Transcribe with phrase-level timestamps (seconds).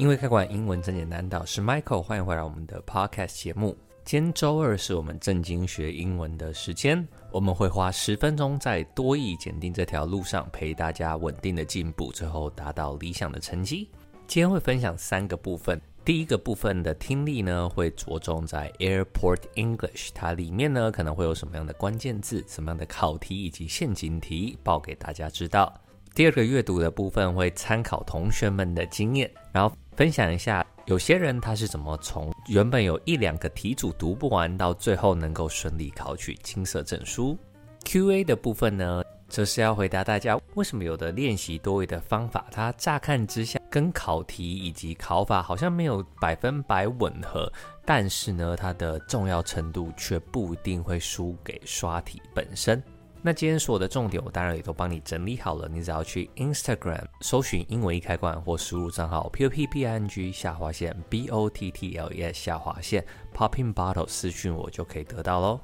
[0.00, 3.76] 因为开罐，英文真简单，导师 Michael，欢迎回来我们的 Podcast 节目。
[4.02, 13.90] 今天周二是我们正经学英文的时间，我们会花十分钟在多义检定这条路上陪大家稳定的进步，最后达到理想的成绩。
[14.26, 25.78] 今天会分享三个部分，第一个部分的听力呢会着重在 Airport English，它里面呢可能会有什么样的关键字、什么样的考题以及陷阱题，报给大家知道。
[26.14, 37.36] 第二个阅读的部分会参考同学们的经验，然后分享一下有些人他是怎么从原本有一两个题组读不完，到最后能够顺利考取金色证书。
[37.84, 47.52] Q&A 的部分呢，则是要回答大家为什么有的练习多维的方法，它乍看之下跟考题以及考法好像没有百分百吻合，
[47.84, 52.82] 但是呢，它的重要程度却不一定会输给刷题本身。
[53.22, 55.68] 那今天所有的重点，我当然也都帮你整理好了。
[55.68, 62.10] 你只要去 Instagram 搜寻英文一开罐，或输入账号 p o p p i n g 下划线 b o t t l
[62.10, 63.04] e s 下划线
[63.34, 65.60] popping bottle 私讯我就可以得到喽。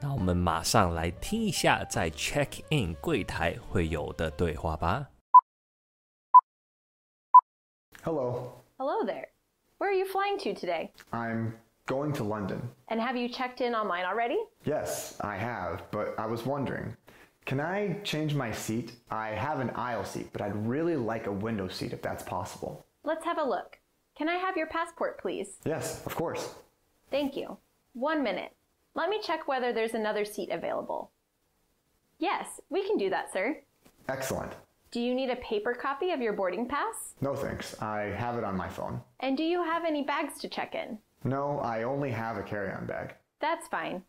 [0.00, 5.06] 那我们马上来听一下在 check in 柜台会有的对话吧。
[8.02, 8.64] Hello.
[8.78, 9.28] Hello there.
[9.76, 10.92] Where are you flying to today?
[11.10, 11.52] I'm
[11.88, 12.60] Going to London.
[12.88, 14.38] And have you checked in online already?
[14.66, 16.94] Yes, I have, but I was wondering,
[17.46, 18.92] can I change my seat?
[19.10, 22.84] I have an aisle seat, but I'd really like a window seat if that's possible.
[23.04, 23.78] Let's have a look.
[24.18, 25.56] Can I have your passport, please?
[25.64, 26.50] Yes, of course.
[27.10, 27.56] Thank you.
[27.94, 28.52] One minute.
[28.94, 31.10] Let me check whether there's another seat available.
[32.18, 33.62] Yes, we can do that, sir.
[34.10, 34.52] Excellent.
[34.90, 37.14] Do you need a paper copy of your boarding pass?
[37.22, 37.80] No thanks.
[37.80, 39.00] I have it on my phone.
[39.20, 40.98] And do you have any bags to check in?
[41.23, 43.15] No, I only have a carry-on bag.
[43.39, 44.03] That's fine.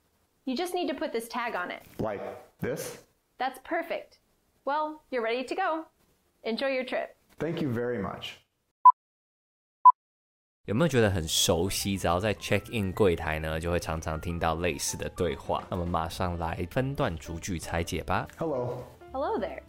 [0.44, 1.82] You just need to put this tag on it.
[1.98, 2.20] Like
[2.60, 2.98] this?
[3.38, 4.18] That's perfect.
[4.64, 5.84] Well, you're ready to go.
[6.42, 7.16] Enjoy your trip.
[7.38, 8.38] Thank you very much.
[10.66, 11.98] 有没有觉得很熟悉？
[11.98, 15.62] 只要在 check in 柜台呢，就会常常听到类似的对话。
[15.70, 18.26] 那么马上来分段逐句拆解吧。
[18.38, 18.82] Hello.
[19.12, 19.60] Hello there.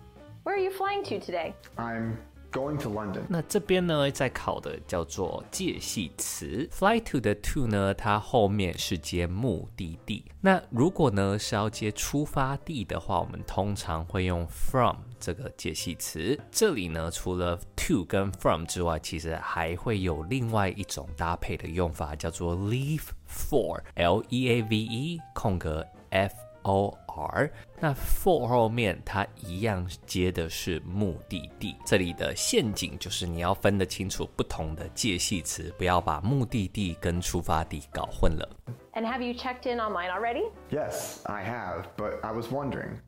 [0.44, 1.54] Where are you flying to today?
[1.76, 2.18] I'm
[2.53, 3.23] Going to London。
[3.29, 6.69] 那这边呢，在考的叫做介系词。
[6.73, 10.25] Fly to 的 to 呢，它后面是接目的地。
[10.41, 16.39] 那如果呢是要接出发地的话，我们通常会用 from 这个介系词。
[16.51, 23.81] 这里呢，除了 to 跟 from 之外，其实还会有另外一种搭配的用法，叫做 leave for。
[23.95, 26.35] L E A V E 空格 F。
[26.63, 31.77] O R，那 for 后面它一样接的是目的地。
[31.85, 38.49] 这里的陷阱就是你要分得清楚不同的介系词，不要把目的地跟出发地搞混了。
[38.93, 40.51] And have you checked in online already?
[40.71, 42.99] Yes, I have, but I was wondering.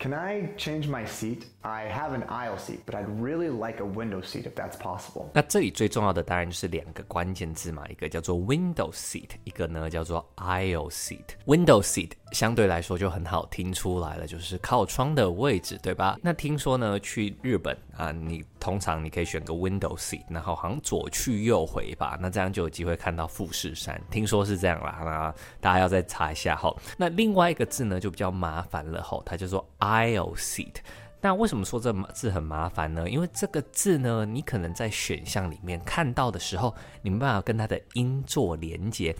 [0.00, 1.46] Can I change my seat?
[1.62, 5.26] I have an aisle seat, but I'd really like a window seat if that's possible.
[5.34, 11.24] 那这里最重要的当然就是两个关键字嘛，一个叫做 window seat，一个呢叫做 aisle seat。
[11.46, 16.16] window seat 相对来说就很好听出来了，就是靠窗的位置，对吧？
[16.22, 24.00] 那听说呢，去日本啊，你通常你可以选个 window seat，然后好像左去右回吧，那这样就有机会看到富士山。
[24.10, 26.74] 听说是这样啦，那大家要再查一下哈。
[26.96, 30.76] 那另外一个字呢就比较麻烦了哈，它叫做 aisle seat。
[31.20, 33.10] 那为什么说这字很麻烦呢？
[33.10, 39.14] 因为这个字呢，你可能在选项里面看到的时候，你没办法跟它的音做连接。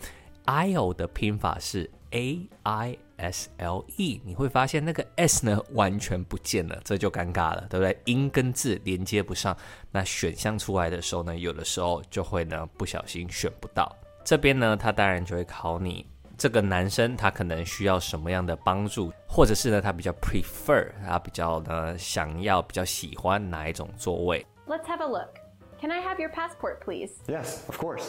[0.45, 7.97] aisle 的拼法是 a i s l e，你会发现那个 s 呢完全不见了，这就尴尬了，对不对？
[8.05, 9.55] 音跟字连接不上，
[9.91, 13.95] 那选项出来的时候呢，有的时候就会呢不小心选不到。
[14.23, 16.05] 这边呢，他当然就会考你。
[16.37, 25.35] 这个男生他可能需要什么样的帮助，或者是呢，他比较 prefer，他比较呢想要比较喜欢哪一种座位？Let's have a look.
[25.81, 27.11] Can I have your passport, please?
[27.27, 28.05] Yes, of course.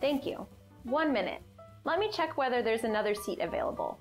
[0.00, 0.46] Thank you.
[0.84, 1.40] One minute.
[1.85, 3.97] Let me check whether there's another seat available.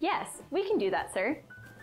[0.00, 1.36] Yes, we can do that, sir.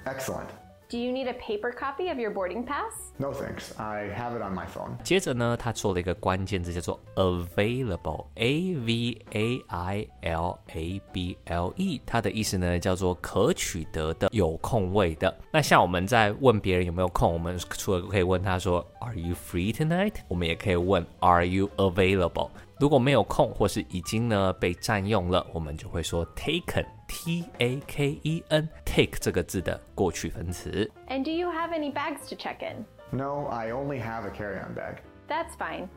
[0.06, 0.50] Excellent.
[0.89, 3.13] Do you need a paper copy of your boarding pass?
[3.19, 3.77] No thanks.
[3.77, 4.97] I have it on my phone.
[5.03, 15.31] 接着呢，他做了一个关键字，叫做 available，a v a i l a b l e，它的意思呢叫做可取得的、有空位的。
[15.53, 20.15] 那像我们在问别人有没有空，我们除了可以问他说 Are you free tonight？
[20.27, 22.50] 我们也可以问 Are you available？
[22.80, 30.89] 如果没有空或是已经呢被占用了，我们就会说 taken，t a k e n，take 这个字的过去分词。
[31.07, 32.86] And do you have any bags to check in?
[33.12, 34.97] No, I only have a carry-on bag.
[35.27, 35.89] That's fine.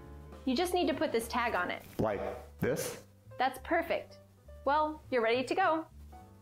[0.45, 1.83] You just need to put this tag on it.
[1.99, 2.21] Like
[2.61, 2.97] this?
[3.39, 4.19] That's perfect.
[4.65, 5.85] Well, you're ready to go.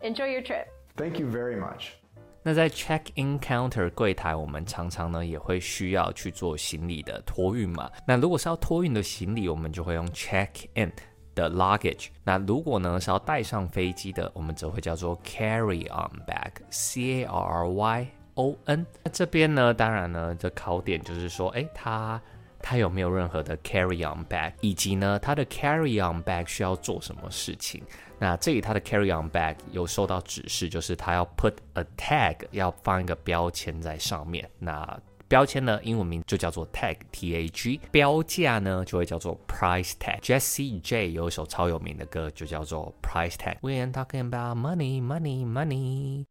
[0.00, 0.68] Enjoy your trip.
[0.96, 1.98] Thank you very much.
[2.47, 7.89] 那在 check in counter 柜台，我们常常呢也会需要去做行李的托运嘛。
[8.05, 10.93] 那如果是要托运的行李，我们就会用 check in
[11.33, 12.09] 的 luggage。
[12.23, 18.85] 那如果呢是要带上飞机的，我们则会叫做 carry on bag，C A R R Y O N。
[19.03, 22.21] 那这边呢，当然呢，这考点就是说，诶，它。
[22.67, 27.83] 他有没有任何的 carry on bag，以及呢，他的 carry on bag 需要做什么事情？
[28.17, 34.49] 那这里他的 carry on bag 有受到指示，就是他要 put a tag，要放一个标签在上面。
[34.57, 37.79] 那标签呢，英文名就叫做 tag，T A G。
[37.91, 40.19] 标价呢，就会叫做 price tag。
[40.21, 43.55] Jessie J 有一首超有名的歌，就叫做 price tag。
[43.61, 46.25] We are talking about money, money, money。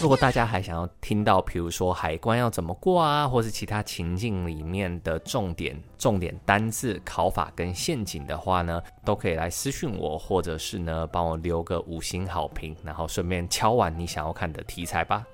[0.00, 15.24] 如果大家还想要听到，比如说海关要怎么过啊，或是其他情境里面的重点、重点单字、考法跟陷阱的话呢，都可以来私讯我，或者是呢帮我留个五星好评，然后顺便敲完你想要看的题材吧。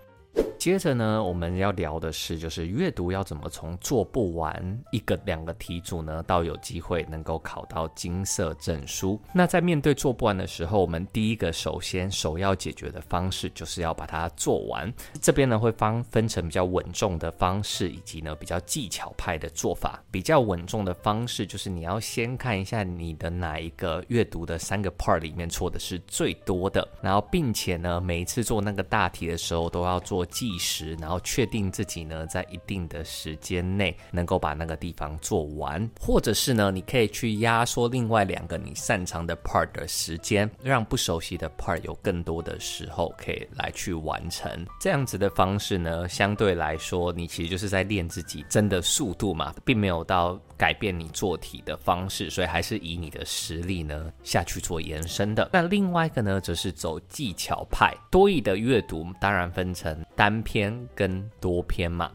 [0.58, 9.20] 接着呢，我们要聊的是，就是阅读要怎么从做不完一个两个题组呢，到有机会能够考到金色证书。
[9.32, 14.92] 那在面对做不完的时候，我们第一个首先首要解决的方式，就是要把它做完。
[15.22, 20.02] 这边呢会分分成比较稳重的方式，以及呢比较技巧派的做法。
[20.10, 30.47] 比较稳重的方式，就是你要先看一下你的哪一个阅读的三个 part 里面错的是最多的，然后并且呢每一次做那个大题的时候都要做记。
[30.48, 44.50] 计时，然后确定自己呢在一定的时间内能够把那个地方做完，或者是呢，你可以去压缩另外两个你擅长的 part 的时间，让不熟悉的 part 有更多的时候可以来去完成。
[44.80, 55.50] 这样子的方式呢，相对来说，你其实就是在练自己真的速度嘛，并没有到改变你做题的方式，所以还是以你的实力呢下去做延伸的。
[55.52, 57.94] 那另外一个呢，则是走技巧派。
[58.10, 60.37] 多义的阅读当然分成单。
[60.42, 62.10] 篇跟多篇嘛，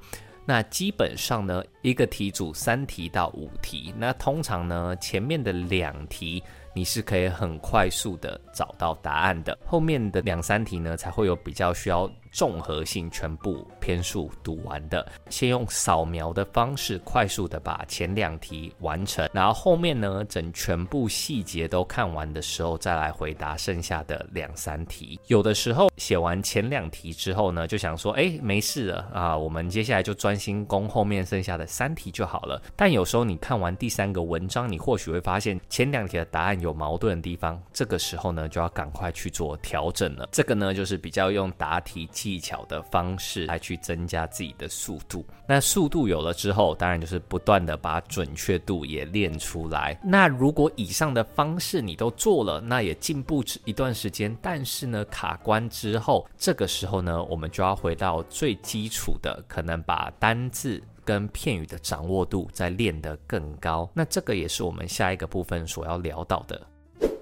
[0.45, 6.41] 那基本上呢，一个题组三题到五题，那通常呢，前面的两题
[6.75, 12.09] 你是可以很快速的找到答案的，后面的两三题呢，才会有比较需要。
[12.33, 25.19] 综合性全部篇数读完的，先用扫描的方式快速的把前两题完成，然后后面呢，整全部细节都看完的时候，再来回答剩下的两三题。
[25.27, 32.59] 有的时候写完前两题之后呢，就想说，哎，没事了啊，我们接下来就专心攻后面剩下的三题就好了。
[32.75, 40.27] 但有时候你看完第三个文章，你或许会发现前两题的答案有矛盾的地方，这个时候呢，就要赶快去做调整了。
[40.31, 42.09] 这个呢，就是比较用答题。
[42.23, 45.25] 技巧的方式来去增加自己的速度。
[45.45, 49.99] 那速度有了之后，当然就是不断的把准确度也练出来。
[50.01, 54.33] 那如果以上的方式你都做了，那也进步一段时间。
[54.41, 63.89] 但是呢，卡关之后，这个时候呢，我们就要回到最基础的，可能把单字跟片语的掌握度再练得更高。
[63.93, 66.72] 那这个也是我们下一个部分所要聊到的。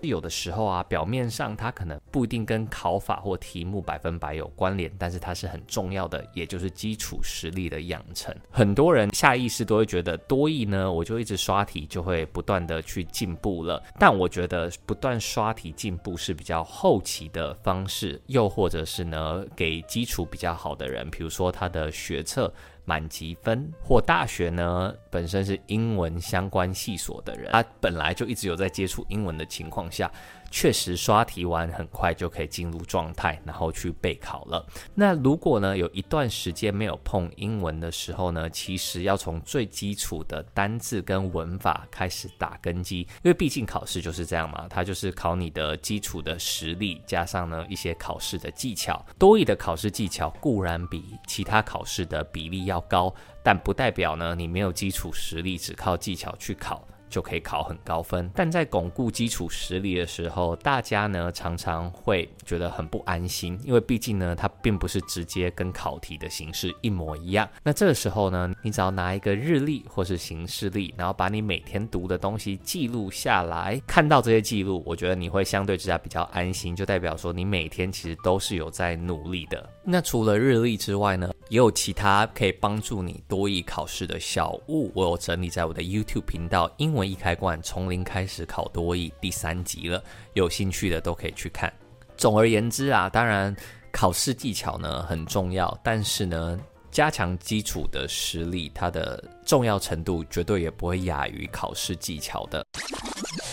[0.08, 8.36] 有的时候啊，表面上它可能不一定跟考法或题目百分百有关联，但是它是很重要的，也就是基础实力的养成。
[8.50, 13.82] 很多人下意识都会觉得多益呢，我就一直刷题就会不断的去进步了。
[14.00, 22.52] 但我觉得不断刷题进步是比较后期的方式，又或者是呢，给基础比较好的人，比如说他的学测。
[22.92, 30.12] 满级分或大学呢，本身是英文相关系所的人，他本来就一直有在接触英文的情况下。
[30.52, 34.64] 确实刷题完很快就可以进入状态，然后去备考了。
[34.94, 49.04] 那如果呢，有一段时间没有碰英文的时候呢，其实要从最基础的单字跟文法开始打根基，因为毕竟考试就是这样嘛，它就是考你的基础的实力，加上呢一些考试的技巧。
[49.18, 56.86] 多益的考试技巧固然比其他考试的比例要高，但不代表呢你没有基础实力，只靠技巧去考。
[57.12, 67.48] 就可以考很高分，但在巩固基础实力的时候，大家呢常常会觉得很不安心，因为毕竟呢，它并不是直接跟考题的形式一模一样。
[67.62, 79.70] 那这个时候呢，你只要拿一个日历或是行事历，然后把你每天读的东西记录下来，看到这些记录，我觉得你会相对之下比较安心，就代表说你每天其实都是有在努力的。
[79.84, 90.02] 那除了日历之外呢，也有其他可以帮助你多益考试的小物，我有整理在我的 YouTube 频道“英文易开罐，从零开始考多益”第三集了，
[90.34, 91.72] 有兴趣的都可以去看。
[92.16, 93.54] 总而言之啊，当然
[93.92, 96.58] 考试技巧呢很重要，但是呢，
[96.90, 102.66] 加强基础的实力，它的重要程度绝对也不会亚于考试技巧的。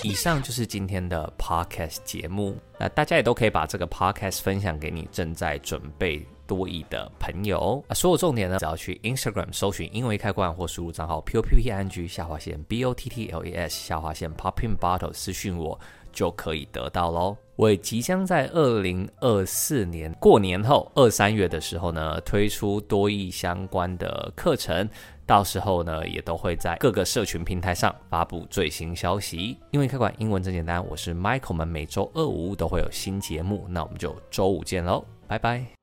[0.05, 7.83] 以上就是今天的 Podcast 节目，那大家也都可以把这个 Podcast 分享给你正在准备多益的朋友。
[7.88, 13.52] 啊，所有重点呢，只要去 Instagram 搜寻英文开罐或输入账号 p o p p n g 下划线 b o t t l e
[13.52, 15.78] s 下划线 popping bottle 私讯我
[16.12, 17.37] 就可以得到喽。
[17.59, 24.88] 我也即将在二零二四年过年后二三月的时候呢，推出多益相关的课程。
[25.27, 29.59] 到时候呢，也都会在各个社群平台上发布最新消息。
[29.73, 35.77] 因为开馆，英文真简单，我是 Michael，们每周二五都会有新节目，那我们就周五见喽，拜拜。